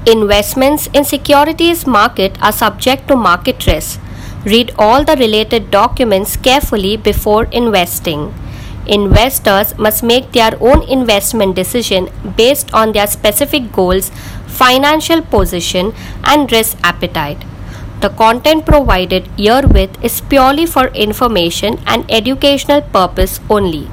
Investments 0.06 0.88
in 0.94 1.04
securities 1.06 1.88
market 1.88 2.38
are 2.42 2.52
subject 2.52 3.08
to 3.08 3.16
market 3.16 3.66
risk. 3.66 4.00
Read 4.46 4.74
all 4.78 5.04
the 5.06 5.16
related 5.16 5.72
documents 5.72 6.36
carefully 6.36 6.98
before 6.98 7.46
investing. 7.46 8.34
Investors 8.86 9.78
must 9.78 10.04
make 10.04 10.34
their 10.34 10.52
own 10.60 10.84
investment 10.84 11.56
decision 11.56 12.10
based 12.36 12.74
on 12.74 12.92
their 12.92 13.08
specific 13.08 13.72
goals, 13.72 14.12
financial 14.46 15.22
position, 15.22 15.94
and 16.26 16.52
risk 16.52 16.78
appetite. 16.84 17.46
The 18.02 18.10
content 18.10 18.66
provided 18.66 19.28
herewith 19.38 20.04
is 20.04 20.20
purely 20.20 20.66
for 20.66 20.88
information 20.88 21.80
and 21.88 22.06
educational 22.12 22.82
purpose 22.82 23.40
only. 23.50 23.90